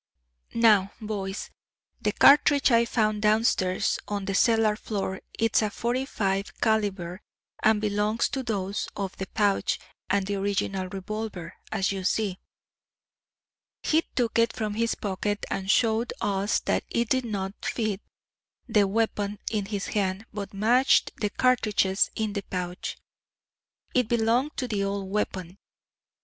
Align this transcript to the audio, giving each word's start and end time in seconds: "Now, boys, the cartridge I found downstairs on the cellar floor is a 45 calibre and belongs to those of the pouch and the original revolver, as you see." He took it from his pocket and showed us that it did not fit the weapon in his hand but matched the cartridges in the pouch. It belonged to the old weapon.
"Now, 0.55 0.93
boys, 0.99 1.51
the 2.01 2.11
cartridge 2.11 2.71
I 2.71 2.85
found 2.85 3.21
downstairs 3.21 3.99
on 4.07 4.25
the 4.25 4.33
cellar 4.33 4.75
floor 4.75 5.21
is 5.37 5.61
a 5.61 5.69
45 5.69 6.59
calibre 6.59 7.19
and 7.61 7.79
belongs 7.79 8.27
to 8.29 8.41
those 8.41 8.87
of 8.95 9.15
the 9.17 9.27
pouch 9.27 9.77
and 10.09 10.25
the 10.25 10.37
original 10.37 10.89
revolver, 10.89 11.53
as 11.71 11.91
you 11.91 12.03
see." 12.03 12.39
He 13.83 14.01
took 14.15 14.39
it 14.39 14.53
from 14.53 14.73
his 14.73 14.95
pocket 14.95 15.45
and 15.51 15.69
showed 15.69 16.13
us 16.19 16.59
that 16.61 16.83
it 16.89 17.07
did 17.09 17.25
not 17.25 17.63
fit 17.63 18.01
the 18.67 18.87
weapon 18.87 19.37
in 19.51 19.65
his 19.67 19.89
hand 19.89 20.25
but 20.33 20.51
matched 20.51 21.11
the 21.17 21.29
cartridges 21.29 22.09
in 22.15 22.33
the 22.33 22.41
pouch. 22.41 22.97
It 23.93 24.07
belonged 24.09 24.57
to 24.57 24.67
the 24.67 24.83
old 24.83 25.11
weapon. 25.11 25.59